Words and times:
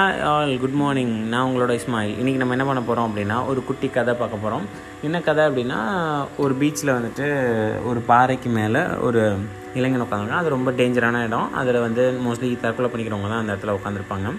All 0.00 0.52
good 0.62 0.76
morning 0.80 1.12
நான் 1.32 1.46
உங்களோட 1.48 1.72
இஸ்மாயில். 1.78 2.16
இன்றைக்கி 2.20 2.40
நம்ம 2.40 2.54
என்ன 2.56 2.64
பண்ண 2.68 2.80
போகிறோம் 2.88 3.06
அப்படின்னா 3.08 3.36
ஒரு 3.50 3.60
குட்டி 3.68 3.88
கதை 3.94 4.12
பார்க்க 4.20 4.42
போகிறோம் 4.42 4.64
என்ன 5.06 5.20
கதை 5.28 5.42
அப்படின்னா 5.48 5.78
ஒரு 6.42 6.54
பீச்சில் 6.60 6.92
வந்துட்டு 6.96 7.26
ஒரு 7.90 8.00
பாறைக்கு 8.10 8.50
மேலே 8.58 8.80
ஒரு 9.06 9.20
இளைஞன் 9.78 10.04
உட்காந்துருக்கான் 10.06 10.42
அது 10.42 10.54
ரொம்ப 10.56 10.70
டேஞ்சரான 10.80 11.22
இடம். 11.28 11.48
அதில் 11.60 11.78
வந்து 11.86 12.04
மோஸ்ட்லி 12.24 12.50
தற்கொலை 12.64 12.90
பண்ணிக்கிறவங்க 12.92 13.30
தான் 13.32 13.42
அந்த 13.42 13.52
இடத்துல 13.54 13.76
உட்காந்துருப்பாங்க 13.78 14.32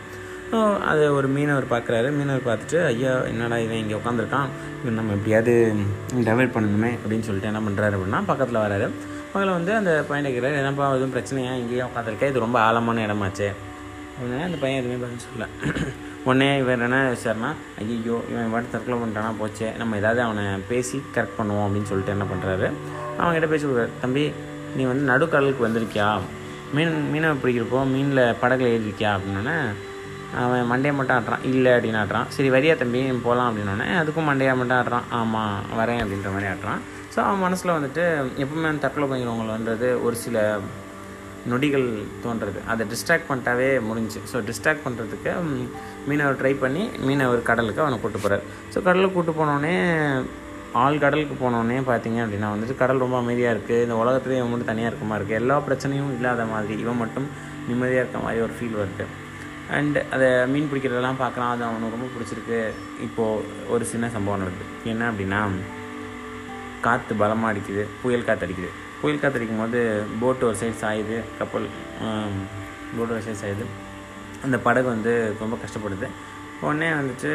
ஸோ 0.51 0.59
அது 0.91 1.03
ஒரு 1.17 1.27
மீனவர் 1.37 1.67
பார்க்குறாரு. 1.73 2.09
மீனவர் 2.19 2.47
பார்த்துட்டு 2.49 2.79
ஐயா 2.91 3.13
என்னடா 3.31 3.57
இவன் 3.65 3.81
இங்கே 3.83 3.97
உட்காந்துருக்கான் 3.99 4.49
இவன் 4.81 4.99
நம்ம 4.99 5.15
எப்படியாவது 5.17 5.55
டைவர்ட் 6.27 6.55
பண்ணணுமே 6.57 6.91
அப்படின்னு 7.01 7.27
சொல்லிட்டு 7.29 7.51
என்ன 7.51 7.63
பண்ணுறாரு 7.67 7.95
அப்படின்னா 7.97 8.21
பக்கத்தில் 8.31 8.63
வராரு. 8.65 8.87
பக்கத்தில் 9.31 9.57
வந்து 9.57 9.73
அந்த 9.79 9.91
பையன் 10.09 10.27
கேட்குறாரு 10.27 10.59
என்னப்பா 10.61 10.85
எதுவும் 10.99 11.15
பிரச்சனையாக 11.17 11.61
இங்கேயே 11.63 11.83
உட்காந்துருக்கேன் 11.89 12.31
இது 12.33 12.45
ரொம்ப 12.45 12.59
ஆழமான 12.67 13.03
இடமாச்சே. 13.07 13.49
அப்படின்னா 14.19 14.45
அந்த 14.47 14.57
பையன் 14.61 14.79
எதுவுமே 14.81 14.99
பதில் 15.03 15.25
சொல்லல. 15.25 15.45
உடனே 16.27 16.47
இவர் 16.61 16.83
என்ன 16.85 16.97
வச்சார்னா 17.11 17.49
ஐயோ 17.81 18.15
இவன் 18.31 18.51
வாட்டி 18.53 18.69
தற்கொலை 18.71 18.97
பண்ணிட்டானா 19.01 19.29
போச்சே 19.41 19.67
நம்ம 19.81 19.97
ஏதாவது 20.01 20.21
அவனை 20.25 20.43
பேசி 20.71 20.97
கரெக்ட் 21.15 21.37
பண்ணுவோம் 21.37 21.65
அப்படின்னு 21.65 21.89
சொல்லிட்டு 21.91 22.15
என்ன 22.15 22.25
பண்ணுறாரு 22.31 22.67
அவன்கிட்ட 23.19 23.49
பேசி 23.53 23.63
கொடுக்குறாரு 23.65 23.93
தம்பி 24.01 24.23
நீ 24.77 24.83
வந்து 24.89 25.05
நடுக்கடலுக்கு 25.11 25.67
வந்திருக்கியா? 25.67 26.09
மீன் 26.75 26.97
மீனை 27.11 27.29
பிடிக்கிறப்போ 27.43 27.79
மீனில் 27.93 28.23
படகுல 28.41 28.73
ஏறிருக்கியா 28.73 29.11
அப்படின்னோடனே 29.15 29.55
அவன் 30.41 30.67
மண்டையை 30.71 30.93
மட்டும் 30.97 31.15
ஆட்டுறான். 31.17 31.45
இல்லை 31.51 31.71
அப்படின்னு 31.75 31.99
ஆட்டுறான். 32.01 32.27
சரி 32.35 32.49
வரியா 32.55 32.73
தம்பி 32.81 32.99
போகலாம் 33.27 33.47
அப்படின்னோடனே 33.49 33.87
அதுக்கும் 34.01 34.29
மண்டையாக 34.29 34.59
மட்டும் 34.59 34.77
ஆட்டுறான். 34.79 35.07
ஆமாம் 35.19 35.55
வரேன் 35.79 36.01
அப்படின்ற 36.03 36.31
மாதிரி 36.35 36.49
ஆட்டுறான். 36.51 36.81
ஸோ 37.13 37.19
அவன் 37.27 37.43
மனசில் 37.45 37.75
வந்துட்டு 37.77 38.03
எப்பவுமே 38.43 38.71
தற்கொலை 38.83 39.07
பண்ணிக்கிறவங்களன்றது 39.09 39.89
ஒரு 40.07 40.15
சில 40.25 40.43
நொடிகள் 41.51 41.87
தோன்றுறது 42.25 42.59
அதை 42.71 42.85
டிஸ்ட்ராக்ட் 42.91 43.29
பண்ணிட்டாவே 43.29 43.69
முடிஞ்சு 43.87 44.19
ஸோ 44.31 44.39
டிஸ்ட்ராக்ட் 44.49 44.85
பண்ணுறதுக்கு 44.85 45.31
மீனவர் 46.09 46.39
ட்ரை 46.41 46.53
பண்ணி 46.63 46.83
மீனவர் 47.07 47.47
கடலுக்கு 47.49 47.83
அவனை 47.85 47.97
கூட்டு 48.03 48.21
போகிறார் 48.25 48.45
ஸோ 48.73 48.77
கடலுக்கு 48.87 49.17
கூட்டு 49.17 49.33
போனோடனே 49.39 49.73
ஆள் 50.81 51.01
கடலுக்கு 51.03 51.35
போனோடனே 51.43 51.77
பார்த்தீங்க 51.91 52.19
அப்படின்னா 52.23 52.49
வந்துட்டு 52.53 52.75
கடல் 52.81 53.03
ரொம்ப 53.03 53.17
அமைதியாக 53.21 53.53
இருக்குது 53.55 53.85
இந்த 53.85 53.95
உலகத்துலேயே 54.01 54.39
இவன் 54.41 54.51
மட்டும் 54.53 54.71
தனியாக 54.71 54.89
இருக்க 54.91 55.05
மாதிரி 55.11 55.21
இருக்குது 55.21 55.41
எல்லா 55.41 55.55
பிரச்சனையும் 55.67 56.11
இல்லாத 56.17 56.43
மாதிரி 56.51 56.75
இவன் 56.83 57.01
மட்டும் 57.03 57.27
நிம்மதியாக 57.69 58.03
இருக்க 58.03 58.19
மாதிரி 58.25 58.43
ஒரு 58.47 58.53
ஃபீல் 58.57 58.77
வருது. 58.81 59.05
அண்ட் 59.77 59.97
அதை 60.15 60.27
மீன் 60.51 60.69
பிடிக்கிறதெல்லாம் 60.69 61.19
பார்க்கலாம். 61.23 61.51
அது 61.55 61.63
அவனுக்கு 61.69 61.95
ரொம்ப 61.95 62.09
பிடிச்சிருக்கு. 62.13 62.59
இப்போது 63.07 63.47
ஒரு 63.73 63.83
சின்ன 63.91 64.05
சம்பவம் 64.15 64.41
நடக்குது. 64.43 64.67
என்ன 64.91 65.03
அப்படின்னா 65.11 65.41
காற்று 66.85 67.15
பலமாக 67.21 67.51
அடிக்குது. 67.51 67.83
புயல் 68.03 68.27
காற்று 68.27 68.45
அடிக்குது. 68.47 68.71
புயல் 69.01 69.21
காற்று 69.21 69.47
போது 69.61 69.81
போட்டு 70.21 70.43
ஒரு 70.49 70.57
சைடு 70.61 70.77
சாயுது 70.83 71.17
கப்பல் 71.39 71.67
போட்டு 72.97 73.13
ஒரு 73.15 73.23
சைடு 73.27 73.39
சாயுது 73.43 73.65
அந்த 74.45 74.57
படகு 74.65 74.87
வந்து 74.95 75.13
ரொம்ப 75.39 75.55
கஷ்டப்படுது. 75.63 76.07
உடனே 76.65 76.89
வந்துட்டு 76.99 77.31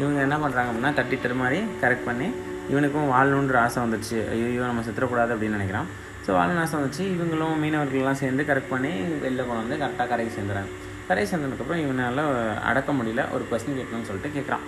இவங்க 0.00 0.18
என்ன 0.26 0.36
பண்ணுறாங்க 0.42 0.70
அப்படின்னா 0.70 0.92
தட்டி 0.98 1.16
தருமாறி 1.24 1.58
கரெக்ட் 1.82 2.08
பண்ணி 2.08 2.28
இவனுக்கும் 2.72 3.10
வாழணுன்ற 3.14 3.56
ஆசை 3.64 3.78
வந்துடுச்சு 3.84 4.18
ஐயோ 4.32 4.62
நம்ம 4.68 4.84
சுத்தக்கூடாது 4.88 5.34
அப்படின்னு 5.34 5.58
நினைக்கிறான். 5.58 5.88
ஸோ 6.26 6.30
வாழணும் 6.38 6.62
ஆசை 6.64 6.76
வந்துச்சு. 6.80 7.04
இவங்களும் 7.14 7.60
மீனவர்கள்லாம் 7.62 8.20
சேர்ந்து 8.22 8.42
கரெக்ட் 8.50 8.72
பண்ணி 8.74 8.92
வெளில 9.24 9.46
கொண்டு 9.46 9.62
வந்து 9.62 9.78
கரெக்டாக 9.82 10.06
கரைக்கு 10.12 10.36
சேர்ந்துறாங்க. 10.36 10.70
கரை 11.08 11.24
சேர்ந்ததுக்கப்புறம் 11.30 11.82
இவனால் 11.84 12.22
அடக்க 12.70 12.90
முடியல. 12.98 13.22
ஒரு 13.34 13.44
கொஸ்டின் 13.50 13.78
கேட்கணும்னு 13.78 14.08
சொல்லிட்டு 14.10 14.36
கேட்குறான். 14.36 14.64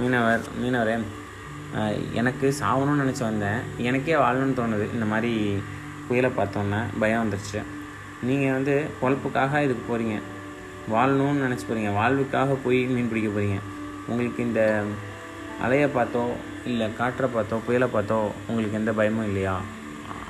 மீனவர் 0.00 0.46
மீனவரே 0.62 0.94
எனக்கு 2.20 2.46
சாகணும்னு 2.60 3.02
நினச்சி 3.02 3.24
வந்தேன். 3.28 3.60
எனக்கே 3.88 4.14
வாழணும்னு 4.22 4.58
தோணுது. 4.60 4.86
இந்த 4.94 5.06
மாதிரி 5.12 5.32
புயலை 6.08 6.30
பார்த்தோன்னே 6.38 6.80
பயம் 7.02 7.22
வந்துருச்சு. 7.22 7.60
நீங்கள் 8.28 8.56
வந்து 8.56 8.74
பொழப்புக்காக 9.02 9.62
இதுக்கு 9.66 9.84
போகிறீங்க 9.90 10.16
வாழணும்னு 10.94 11.44
நினச்சி 11.46 11.64
போகிறீங்க 11.66 11.90
வாழ்வுக்காக 12.00 12.56
போய் 12.64 12.80
மீன் 12.94 13.10
பிடிக்க 13.10 13.28
போகிறீங்க 13.28 13.58
உங்களுக்கு 14.12 14.40
இந்த 14.48 14.62
அலையை 15.64 15.88
பார்த்தோ 15.96 16.22
இல்லை 16.70 16.86
காற்றை 16.98 17.28
பார்த்தோ 17.34 17.56
புயலை 17.66 17.88
பார்த்தோ 17.94 18.18
உங்களுக்கு 18.48 18.78
எந்த 18.80 18.92
பயமும் 18.98 19.28
இல்லையா? 19.30 19.54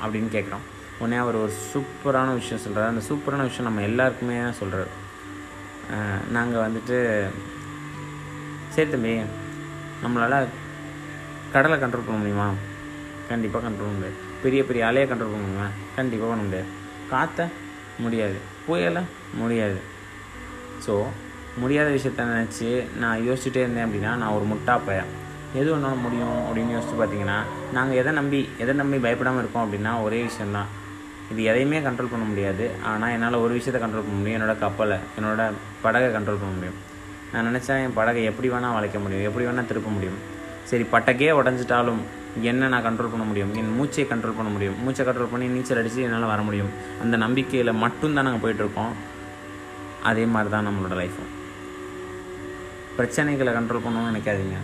அப்படின்னு 0.02 0.30
கேட்குறோம் 0.36 0.64
உடனே 1.00 1.18
அவர் 1.24 1.36
ஒரு 1.42 1.52
சூப்பரான 1.72 2.32
விஷயம் 2.38 2.62
சொல்கிறார் 2.64 2.92
அந்த 2.92 3.02
சூப்பரான 3.08 3.44
விஷயம் 3.48 3.68
நம்ம 3.68 3.84
எல்லாருக்குமே 3.90 4.38
சொல்கிறார் 4.60 4.90
நாங்கள் 6.36 6.64
வந்துட்டு 6.66 6.96
சரி 8.74 8.90
தம்பி 8.90 9.14
நம்மளால் 10.02 10.50
கடலை 11.54 11.76
கண்ட்ரோல் 11.78 12.06
பண்ண 12.06 12.18
முடியுமா? 12.22 12.48
கண்டிப்பாக 13.30 13.62
கண்ட்ரோல் 13.66 13.88
பண்ண 13.88 13.98
முடியாது. 13.98 14.18
பெரிய 14.42 14.60
பெரிய 14.68 14.82
அலையை 14.90 15.06
கண்ட்ரோல் 15.10 15.32
பண்ண 15.32 15.44
முடியுமா? 15.46 15.68
கண்டிப்பாக 15.96 16.30
பண்ண 16.32 16.44
முடியாது. 16.48 16.68
காற்றை 17.12 17.46
முடியாது. 18.04 18.38
புயலை 18.66 19.02
முடியாது. 19.40 19.80
ஸோ 20.84 20.94
முடியாத 21.62 21.88
விஷயத்த 21.96 22.26
நினச்சி 22.34 22.68
நான் 23.02 23.24
யோசிச்சுட்டே 23.28 23.62
இருந்தேன் 23.64 23.86
அப்படின்னா 23.86 24.12
நான் 24.20 24.34
ஒரு 24.36 24.44
முட்டா 24.50 24.74
பையன் 24.86 25.10
எது 25.60 25.68
ஒன்றால் 25.74 26.02
முடியும் 26.04 26.36
அப்படின்னு 26.46 26.74
யோசிச்சு 26.76 26.96
பார்த்தீங்கன்னா 27.00 27.38
நாங்கள் 27.76 27.98
எதை 28.00 28.12
நம்பி 28.18 28.40
எதை 28.62 28.74
நம்பி 28.80 28.98
பயப்படாமல் 29.06 29.42
இருக்கோம் 29.42 29.64
அப்படின்னா 29.66 29.92
ஒரே 30.06 30.20
விஷயந்தான் 30.28 30.68
இது 31.32 31.40
எதையுமே 31.50 31.78
கண்ட்ரோல் 31.86 32.12
பண்ண 32.12 32.24
முடியாது. 32.30 32.64
ஆனால் 32.90 33.12
என்னால் 33.16 33.42
ஒரு 33.44 33.52
விஷயத்தை 33.58 33.80
கண்ட்ரோல் 33.82 34.06
பண்ண 34.06 34.18
முடியும். 34.20 34.38
என்னோடய 34.38 34.58
கப்பலை 34.64 34.98
என்னோடய 35.18 35.56
படகை 35.84 36.10
கண்ட்ரோல் 36.16 36.40
பண்ண 36.42 36.52
முடியும். 36.58 36.78
நான் 37.32 37.48
நினச்சா 37.48 37.74
என் 37.84 37.96
படகை 37.98 38.22
எப்படி 38.30 38.48
வேணால் 38.54 38.76
வளைக்க 38.76 38.98
முடியும் 38.98 39.26
எப்படி 39.28 39.46
வேணால் 39.48 39.68
திருப்ப 39.70 39.90
முடியும். 39.96 40.20
சரி 40.70 40.84
பட்டக்கே 40.94 41.30
உடஞ்சிட்டாலும் 41.40 42.02
என்ன 42.50 42.68
நான் 42.72 42.84
கண்ட்ரோல் 42.86 43.12
பண்ண 43.12 43.24
முடியும்? 43.28 43.52
என் 43.60 43.70
மூச்சை 43.78 44.02
கண்ட்ரோல் 44.10 44.36
பண்ண 44.38 44.50
முடியும்? 44.54 44.76
மூச்சை 44.84 45.04
கண்ட்ரோல் 45.06 45.32
பண்ணி 45.32 45.46
நீச்சல் 45.54 45.80
அடித்து 45.80 46.04
என்னால் 46.06 46.32
வர 46.32 46.40
முடியும்? 46.48 46.70
அந்த 47.02 47.14
நம்பிக்கையில் 47.24 47.78
மட்டும்தான் 47.84 48.26
நாங்கள் 48.28 48.44
போயிட்டுருக்கோம் 48.44 48.92
அதே 50.10 50.24
மாதிரி 50.34 50.50
தான் 50.54 50.66
நம்மளோட 50.68 50.94
லைஃப்பும் 51.00 51.32
பிரச்சனைகளை 52.98 53.50
கண்ட்ரோல் 53.56 53.84
பண்ணணும்னு 53.86 54.12
நினைக்காதீங்க. 54.12 54.58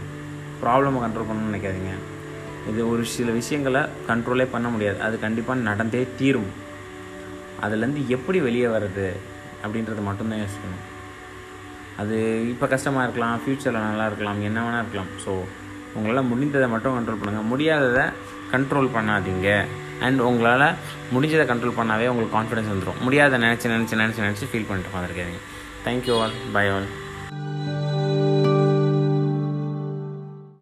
ப்ராப்ளமை 0.63 1.01
கண்ட்ரோல் 1.05 1.29
பண்ணணும்னு 1.29 1.51
நினைக்காதீங்க. 1.51 1.93
இது 2.71 2.81
ஒரு 2.93 3.03
சில 3.17 3.31
விஷயங்களை 3.41 3.83
கண்ட்ரோலே 4.11 4.47
பண்ண 4.55 4.69
முடியாது. 4.77 4.99
அது 5.09 5.17
கண்டிப்பாக 5.27 5.67
நடந்தே 5.69 6.05
தீரும். 6.21 6.51
அதுலேருந்து 7.65 8.01
எப்படி 8.17 8.39
வெளியே 8.49 8.71
வர்றது 8.77 9.09
அப்படின்றது 9.65 10.03
மட்டும்தான் 10.09 10.43
யோசிக்கணும். 10.45 10.83
அது 12.01 12.17
இப்போ 12.55 12.67
கஷ்டமாக 12.73 13.05
இருக்கலாம் 13.07 13.39
ஃப்யூச்சரில் 13.43 13.87
நல்லா 13.91 14.07
இருக்கலாம் 14.11 14.41
என்ன 14.49 14.59
வேணால் 14.65 14.83
இருக்கலாம். 14.85 15.13
ஸோ 15.25 15.33
உங்களால் 15.97 16.31
முடிந்ததை 16.33 16.69
மட்டும் 16.69 16.97
கண்ட்ரோல் 16.99 17.21
பண்ணுங்கள் 17.23 17.51
முடியாததை 17.53 18.05
கண்ட்ரோல் 18.53 18.95
பண்ணாதீங்க. 18.97 19.49
அண்ட் 20.07 20.21
உங்களால் 20.21 20.75
முடிஞ்சதை 21.15 21.45
கண்ட்ரோல் 21.51 21.79
பண்ணாவே 21.79 22.07
உங்களுக்கு 22.13 22.37
கான்ஃபிடன்ஸ் 22.39 22.71
வந்துடும் 22.73 23.01
முடியாத 23.01 23.39
நினச்சி 23.39 23.67
நினச்சி 23.73 23.97
நினச்சி 24.01 24.23
நினச்சி 24.25 24.47
ஃபீல் 24.53 24.69
பண்ணிட்டு 24.69 24.91
உட்காந்துருக்காதீங்க 24.93 25.43
thank you 25.87 26.15
all 26.23 26.35
bye 26.53 26.65
all 26.71 26.89